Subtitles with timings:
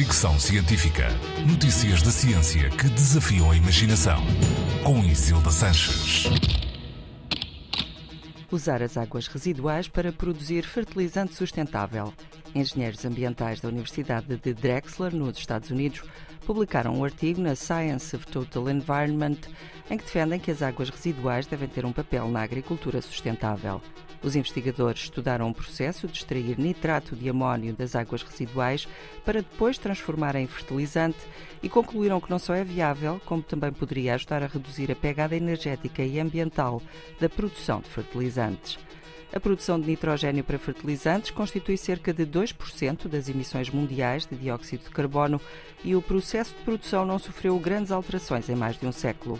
[0.00, 1.08] Fricção Científica.
[1.46, 4.16] Notícias da ciência que desafiam a imaginação.
[4.82, 6.24] Com Isilda Sanches.
[8.50, 12.14] Usar as águas residuais para produzir fertilizante sustentável.
[12.54, 16.02] Engenheiros ambientais da Universidade de Drexler, nos Estados Unidos,
[16.40, 19.38] publicaram um artigo na Science of Total Environment
[19.90, 23.80] em que defendem que as águas residuais devem ter um papel na agricultura sustentável.
[24.22, 28.86] Os investigadores estudaram um processo de extrair nitrato de amónio das águas residuais
[29.24, 31.18] para depois transformar em fertilizante
[31.62, 35.34] e concluíram que não só é viável, como também poderia ajudar a reduzir a pegada
[35.34, 36.82] energética e ambiental
[37.18, 38.78] da produção de fertilizantes.
[39.32, 44.84] A produção de nitrogênio para fertilizantes constitui cerca de 2% das emissões mundiais de dióxido
[44.84, 45.40] de carbono
[45.84, 49.38] e o processo de produção não sofreu grandes alterações em mais de um século.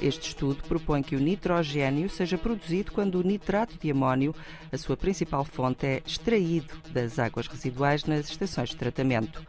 [0.00, 4.34] Este estudo propõe que o nitrogênio seja produzido quando o nitrato de amónio,
[4.70, 9.42] a sua principal fonte, é extraído das águas residuais nas estações de tratamento.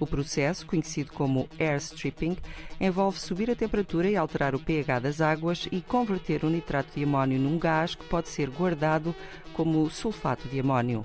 [0.00, 2.36] O processo, conhecido como air stripping,
[2.80, 7.04] envolve subir a temperatura e alterar o pH das águas e converter o nitrato de
[7.04, 9.14] amónio num gás que pode ser guardado
[9.52, 11.04] como sulfato de amónio.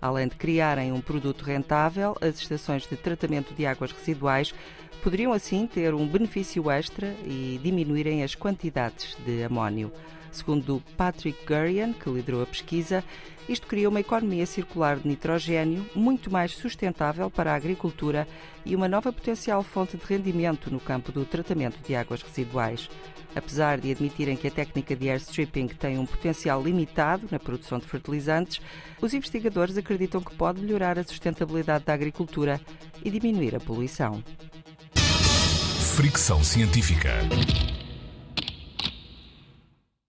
[0.00, 4.54] Além de criarem um produto rentável, as estações de tratamento de águas residuais
[5.02, 9.92] poderiam assim ter um benefício extra e diminuírem as quantidades de amónio.
[10.32, 13.02] Segundo Patrick Gurian, que liderou a pesquisa,
[13.48, 18.28] isto cria uma economia circular de nitrogênio muito mais sustentável para a agricultura
[18.64, 22.88] e uma nova potencial fonte de rendimento no campo do tratamento de águas residuais.
[23.34, 27.78] Apesar de admitirem que a técnica de air stripping tem um potencial limitado na produção
[27.78, 28.60] de fertilizantes,
[29.00, 32.60] os investigadores acreditam que pode melhorar a sustentabilidade da agricultura
[33.04, 34.22] e diminuir a poluição.
[35.96, 37.10] Fricção científica.